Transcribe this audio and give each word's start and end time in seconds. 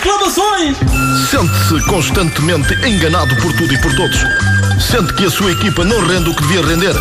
reclamações! 0.00 0.76
Sente-se 1.30 1.86
constantemente 1.86 2.72
enganado 2.86 3.36
por 3.36 3.52
tudo 3.52 3.74
e 3.74 3.80
por 3.82 3.94
todos. 3.94 4.18
Sente 4.80 5.12
que 5.12 5.26
a 5.26 5.30
sua 5.30 5.52
equipa 5.52 5.84
não 5.84 6.00
rende 6.06 6.30
o 6.30 6.34
que 6.34 6.42
devia 6.42 6.62
render. 6.62 6.94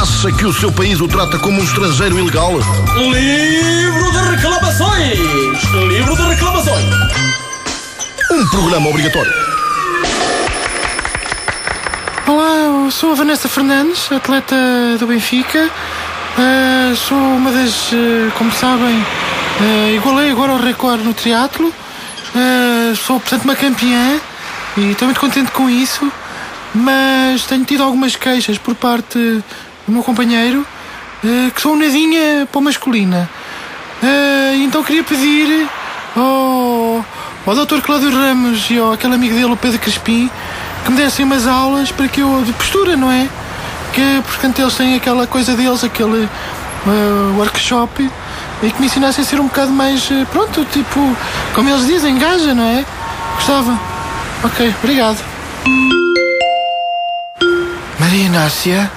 Acha 0.00 0.32
que 0.32 0.46
o 0.46 0.52
seu 0.52 0.72
país 0.72 0.98
o 1.00 1.06
trata 1.06 1.38
como 1.38 1.60
um 1.60 1.64
estrangeiro 1.64 2.18
ilegal. 2.18 2.52
Livro 2.96 4.12
de 4.12 4.30
reclamações! 4.30 5.18
Livro 5.88 6.16
de 6.16 6.22
reclamações! 6.22 6.84
Um 8.30 8.46
programa 8.48 8.88
obrigatório. 8.88 9.32
Olá, 12.26 12.84
eu 12.84 12.90
sou 12.90 13.12
a 13.12 13.14
Vanessa 13.14 13.48
Fernandes, 13.48 14.10
atleta 14.10 14.56
do 14.98 15.06
Benfica. 15.06 15.70
Uh, 16.38 16.96
sou 16.96 17.18
uma 17.18 17.52
das, 17.52 17.92
uh, 17.92 18.32
como 18.36 18.50
sabem, 18.52 18.96
uh, 18.96 19.94
igualei 19.94 20.30
agora 20.30 20.52
o 20.52 20.62
recorde 20.62 21.04
no 21.04 21.14
triatlo. 21.14 21.72
Sou, 22.94 23.18
portanto, 23.18 23.44
uma 23.44 23.56
campeã 23.56 24.20
e 24.76 24.90
estou 24.92 25.06
muito 25.06 25.20
contente 25.20 25.50
com 25.50 25.68
isso. 25.68 26.10
Mas 26.74 27.44
tenho 27.46 27.64
tido 27.64 27.82
algumas 27.82 28.16
queixas 28.16 28.58
por 28.58 28.74
parte 28.74 29.18
do 29.86 29.92
meu 29.92 30.02
companheiro, 30.02 30.66
que 31.54 31.60
sou 31.60 31.72
um 31.72 31.76
nadinha 31.76 32.46
para 32.52 32.60
masculina. 32.60 33.30
então 34.62 34.84
queria 34.84 35.02
pedir 35.02 35.66
ao, 36.14 37.04
ao 37.46 37.66
Dr. 37.66 37.80
Cláudio 37.80 38.10
Ramos 38.10 38.68
e 38.70 38.78
ao 38.78 38.92
aquele 38.92 39.14
amigo 39.14 39.34
dele, 39.34 39.52
o 39.52 39.56
Pedro 39.56 39.78
Crespim, 39.78 40.30
que 40.84 40.90
me 40.90 40.96
dessem 40.96 41.24
umas 41.24 41.46
aulas 41.46 41.90
para 41.90 42.08
que 42.08 42.20
eu. 42.20 42.42
de 42.42 42.52
postura, 42.52 42.96
não 42.96 43.10
é? 43.10 43.28
Que, 43.92 44.22
portanto, 44.26 44.58
eles 44.60 44.74
têm 44.74 44.94
aquela 44.94 45.26
coisa 45.26 45.54
deles, 45.54 45.82
aquele 45.82 46.24
uh, 46.24 47.38
workshop, 47.38 48.10
e 48.62 48.70
que 48.70 48.80
me 48.80 48.86
ensinassem 48.86 49.22
a 49.22 49.26
ser 49.26 49.40
um 49.40 49.46
bocado 49.46 49.70
mais. 49.72 50.10
Uh, 50.10 50.26
pronto, 50.30 50.64
tipo. 50.66 51.16
como 51.54 51.68
eles 51.68 51.86
dizem, 51.86 52.18
gaja, 52.18 52.54
não 52.54 52.64
é? 52.64 52.84
Gostava. 53.36 53.78
Ok, 54.42 54.74
obrigado. 54.82 55.18
Maria 57.98 58.24
Inácia, 58.24 58.90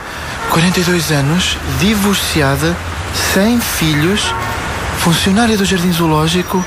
42 0.50 1.11
anos, 1.11 1.58
divorciada, 1.80 2.75
sem 3.33 3.59
filhos, 3.59 4.33
funcionária 5.00 5.58
do 5.58 5.66
Jardim 5.66 5.92
Zoológico, 5.92 6.64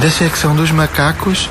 da 0.00 0.10
secção 0.10 0.54
dos 0.54 0.70
macacos, 0.70 1.50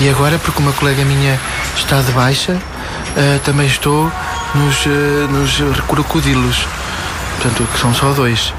e 0.00 0.08
agora, 0.08 0.38
porque 0.38 0.60
uma 0.60 0.72
colega 0.72 1.04
minha 1.04 1.38
está 1.76 2.00
de 2.00 2.12
baixa, 2.12 2.52
uh, 2.52 3.38
também 3.44 3.66
estou 3.66 4.12
nos, 4.54 4.86
uh, 4.86 5.28
nos 5.30 5.80
crocodilos. 5.88 6.66
Portanto, 7.36 7.68
que 7.72 7.78
são 7.78 7.92
só 7.94 8.12
dois. 8.12 8.52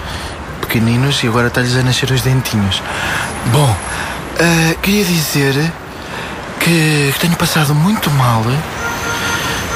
Pequeninos 0.65 1.23
e 1.23 1.27
agora 1.27 1.47
está-lhes 1.47 1.75
a 1.75 1.83
nascer 1.83 2.11
os 2.11 2.21
dentinhos. 2.21 2.81
Bom, 3.51 3.69
uh, 3.69 4.79
queria 4.81 5.05
dizer 5.05 5.53
que, 6.59 7.11
que, 7.13 7.19
tenho 7.19 7.35
passado 7.35 7.73
muito 7.73 8.09
mal 8.11 8.43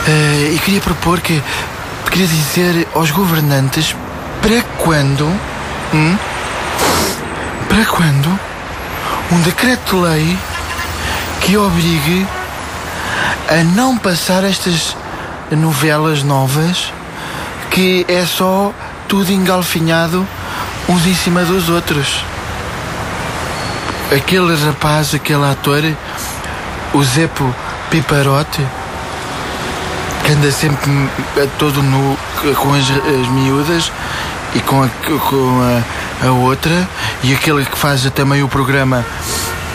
e 0.08 0.60
queria 0.60 0.82
propor 0.82 1.22
que. 1.22 1.42
Queria 2.10 2.28
dizer 2.28 2.88
aos 2.96 3.12
governantes 3.12 3.96
para 4.42 4.62
quando. 4.78 5.26
Hum, 5.94 6.18
para 7.70 7.86
quando 7.86 8.40
um 9.32 9.42
decreto-lei 9.42 10.38
que 11.42 11.56
obrigue 11.56 12.26
a 13.48 13.64
não 13.64 13.98
passar 13.98 14.44
estas 14.44 14.98
novelas 15.52 16.24
novas 16.24 16.92
que 17.70 18.06
é 18.08 18.26
só 18.26 18.74
tudo 19.08 19.32
engalfinhado 19.32 20.28
uns 20.90 21.06
em 21.06 21.14
cima 21.14 21.46
dos 21.46 21.70
outros. 21.70 22.26
Aquele 24.12 24.56
rapaz, 24.66 25.14
aquele 25.14 25.46
ator, 25.46 25.84
o 26.94 27.04
Zepo 27.04 27.54
Piparote, 27.92 28.66
que 30.26 30.32
anda 30.32 30.52
sempre 30.52 30.90
todo 31.60 31.84
nu 31.84 32.18
com 32.56 32.74
as, 32.74 32.90
as 32.90 33.28
miúdas 33.30 33.92
e 34.56 34.60
com, 34.62 34.82
a, 34.82 34.90
com 35.30 35.84
a, 36.24 36.28
a 36.28 36.32
outra, 36.32 36.90
e 37.24 37.34
aquele 37.34 37.64
que 37.66 37.78
faz 37.78 38.10
também 38.12 38.42
o 38.42 38.48
programa 38.48 39.06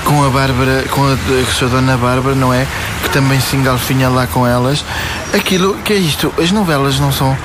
com 0.05 0.25
a 0.25 0.29
Bárbara, 0.29 0.85
com 0.91 1.05
a, 1.05 1.13
a 1.13 1.53
sua 1.53 1.69
dona 1.69 1.97
Bárbara, 1.97 2.35
não 2.35 2.53
é? 2.53 2.67
Também 3.15 3.41
se 3.41 3.55
engalfinha 3.55 4.09
lá 4.09 4.27
com 4.27 4.45
elas. 4.45 4.85
Aquilo, 5.33 5.75
que 5.85 5.93
é 5.93 5.97
isto? 5.97 6.35
As 6.37 6.51
novelas 6.51 6.99
não 6.99 7.13
são 7.13 7.39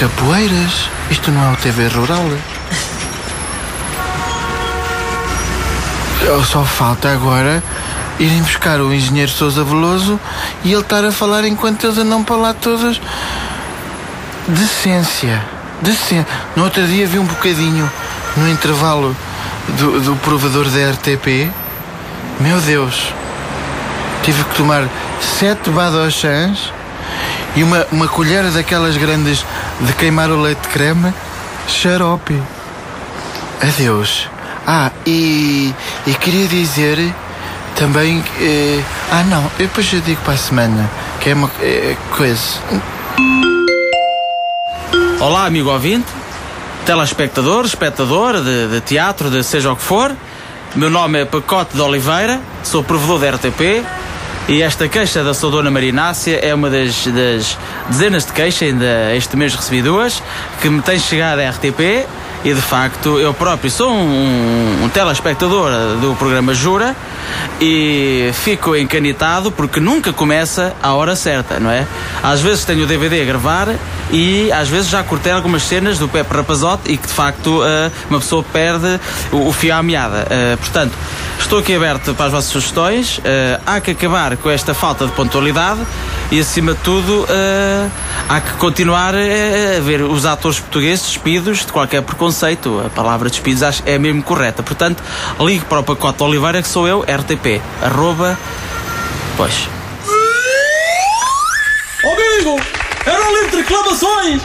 capoeiras. 0.00 0.90
Isto 1.08 1.30
não 1.30 1.48
é 1.48 1.52
o 1.52 1.56
TV 1.56 1.86
rural. 1.86 2.24
Só 6.44 6.64
falta 6.64 7.12
agora 7.12 7.62
irem 8.18 8.42
buscar 8.42 8.80
o 8.80 8.92
engenheiro 8.92 9.30
Sousa 9.30 9.62
Veloso 9.62 10.18
e 10.64 10.72
ele 10.72 10.82
estar 10.82 11.04
a 11.04 11.12
falar 11.12 11.44
enquanto 11.44 11.84
eles 11.84 11.96
andam 11.96 12.24
para 12.24 12.36
lá 12.36 12.52
todos. 12.52 13.00
Decência. 14.48 15.40
Decência. 15.80 16.26
No 16.56 16.64
outro 16.64 16.84
dia 16.84 17.06
vi 17.06 17.18
um 17.18 17.24
bocadinho 17.24 17.88
no 18.36 18.48
intervalo 18.48 19.16
do, 19.78 20.00
do 20.00 20.16
provador 20.16 20.68
da 20.68 20.90
RTP 20.90 21.48
meu 22.40 22.58
Deus. 22.58 23.19
Tive 24.22 24.44
que 24.44 24.54
tomar 24.56 24.86
sete 25.20 25.70
badochãs 25.70 26.72
e 27.56 27.62
uma, 27.62 27.86
uma 27.90 28.06
colher 28.06 28.44
daquelas 28.50 28.96
grandes 28.96 29.44
de 29.80 29.92
queimar 29.94 30.30
o 30.30 30.40
leite 30.40 30.60
de 30.60 30.68
creme. 30.68 31.12
Xarope. 31.66 32.40
Adeus. 33.62 34.28
Ah, 34.66 34.90
e, 35.06 35.74
e 36.06 36.14
queria 36.14 36.46
dizer 36.48 37.14
também. 37.76 38.22
Eh, 38.40 38.82
ah, 39.10 39.24
não, 39.24 39.42
eu 39.58 39.66
depois 39.66 39.90
eu 39.92 40.00
digo 40.00 40.20
para 40.22 40.34
a 40.34 40.36
semana, 40.36 40.90
que 41.20 41.30
é 41.30 41.34
uma 41.34 41.50
é, 41.60 41.96
coisa. 42.16 42.60
Olá, 45.18 45.46
amigo 45.46 45.70
ouvinte, 45.70 46.06
telespectador, 46.84 47.64
espectador 47.64 48.42
de, 48.42 48.68
de 48.68 48.80
teatro, 48.80 49.30
de 49.30 49.42
seja 49.42 49.72
o 49.72 49.76
que 49.76 49.82
for. 49.82 50.14
Meu 50.74 50.90
nome 50.90 51.22
é 51.22 51.24
Pacote 51.24 51.74
de 51.74 51.80
Oliveira, 51.80 52.40
sou 52.62 52.84
provedor 52.84 53.18
da 53.18 53.30
RTP 53.30 53.84
e 54.48 54.62
esta 54.62 54.88
queixa 54.88 55.22
da 55.22 55.32
sua 55.32 55.50
dona 55.50 55.70
Marinácia 55.70 56.38
é 56.42 56.54
uma 56.54 56.68
das, 56.68 57.06
das 57.06 57.58
dezenas 57.88 58.24
de 58.24 58.32
queixas, 58.32 58.68
ainda 58.68 59.14
este 59.14 59.36
mês 59.36 59.54
recebi 59.54 59.82
duas, 59.82 60.22
que 60.60 60.68
me 60.68 60.82
tem 60.82 60.98
chegado 60.98 61.40
à 61.40 61.50
RTP 61.50 62.06
e 62.42 62.54
de 62.54 62.60
facto 62.60 63.18
eu 63.18 63.34
próprio 63.34 63.70
sou 63.70 63.92
um, 63.92 64.84
um, 64.84 64.88
telespectador 64.88 65.70
do 66.00 66.16
programa 66.16 66.54
Jura 66.54 66.96
e 67.60 68.30
fico 68.32 68.74
encanitado 68.74 69.52
porque 69.52 69.78
nunca 69.78 70.12
começa 70.12 70.74
à 70.82 70.94
hora 70.94 71.14
certa, 71.14 71.60
não 71.60 71.70
é? 71.70 71.86
Às 72.22 72.40
vezes 72.40 72.64
tenho 72.64 72.84
o 72.84 72.86
DVD 72.86 73.22
a 73.22 73.24
gravar 73.24 73.68
e 74.12 74.50
às 74.52 74.68
vezes 74.68 74.88
já 74.90 75.02
cortei 75.02 75.32
algumas 75.32 75.62
cenas 75.62 75.98
do 75.98 76.08
Pepe 76.08 76.34
Rapazote 76.34 76.90
e 76.90 76.96
que 76.96 77.06
de 77.06 77.12
facto 77.12 77.60
uh, 77.60 77.92
uma 78.08 78.18
pessoa 78.18 78.42
perde 78.42 79.00
o, 79.32 79.52
fio 79.52 79.74
à 79.74 79.82
meada. 79.82 80.26
Uh, 80.26 80.56
portanto, 80.58 80.92
estou 81.38 81.58
aqui 81.58 81.74
aberto 81.74 82.14
para 82.14 82.26
as 82.26 82.32
vossas 82.32 82.50
sugestões. 82.50 83.18
Uh, 83.18 83.22
há 83.64 83.80
que 83.80 83.92
acabar 83.92 84.36
com 84.36 84.50
esta 84.50 84.74
falta 84.74 85.06
de 85.06 85.12
pontualidade 85.12 85.80
e 86.30 86.40
acima 86.40 86.74
de 86.74 86.80
tudo 86.80 87.26
há 88.28 88.40
que 88.40 88.52
continuar 88.52 89.14
a 89.16 89.80
ver 89.80 90.02
os 90.02 90.24
atores 90.24 90.60
portugueses 90.60 91.06
despidos 91.06 91.66
de 91.66 91.72
qualquer 91.72 92.02
preconceito. 92.02 92.82
A 92.86 92.88
palavra 92.88 93.28
despidos 93.28 93.62
acho 93.64 93.82
é 93.84 93.98
mesmo 93.98 94.22
correta. 94.22 94.62
Portanto, 94.62 95.02
ligue 95.40 95.64
para 95.64 95.80
o 95.80 95.82
pacote 95.82 96.22
Oliveira 96.22 96.62
que 96.62 96.68
sou 96.68 96.86
eu, 96.86 97.00
RTP. 97.00 97.60
Arroba. 97.82 98.38
Pois. 99.36 99.68
Amigo! 102.04 102.79
Era 103.06 103.22
um 103.22 103.34
livro 103.34 103.50
de 103.50 103.56
reclamações! 103.56 104.42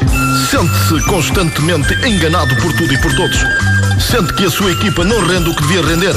Sente-se 0.50 1.06
constantemente 1.08 1.94
enganado 2.08 2.56
por 2.58 2.72
tudo 2.74 2.94
e 2.94 3.02
por 3.02 3.14
todos. 3.16 3.38
Sente 4.00 4.34
que 4.34 4.46
a 4.46 4.50
sua 4.50 4.72
equipa 4.72 5.04
não 5.04 5.20
rende 5.26 5.50
o 5.50 5.56
que 5.56 5.62
devia 5.64 5.82
render. 5.82 6.16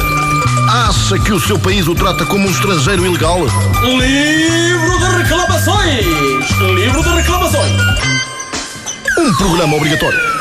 Acha 0.71 1.19
que 1.19 1.33
o 1.33 1.41
seu 1.41 1.59
país 1.59 1.89
o 1.89 1.95
trata 1.95 2.25
como 2.27 2.47
um 2.47 2.51
estrangeiro 2.51 3.05
ilegal. 3.05 3.41
Livro 3.83 4.99
de 4.99 5.23
reclamações! 5.23 6.07
Livro 6.75 7.03
de 7.03 7.09
reclamações! 7.09 7.73
Um 9.19 9.35
programa 9.35 9.77
obrigatório. 9.77 10.38